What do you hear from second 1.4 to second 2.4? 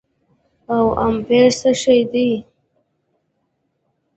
څه شي دي